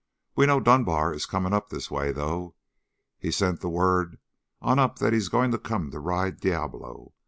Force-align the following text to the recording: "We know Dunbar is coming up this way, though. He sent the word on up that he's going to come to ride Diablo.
"We 0.35 0.47
know 0.47 0.59
Dunbar 0.59 1.13
is 1.13 1.27
coming 1.27 1.53
up 1.53 1.69
this 1.69 1.91
way, 1.91 2.11
though. 2.11 2.55
He 3.19 3.29
sent 3.29 3.59
the 3.61 3.69
word 3.69 4.17
on 4.59 4.79
up 4.79 4.97
that 4.97 5.13
he's 5.13 5.29
going 5.29 5.51
to 5.51 5.59
come 5.59 5.91
to 5.91 5.99
ride 5.99 6.39
Diablo. 6.39 7.13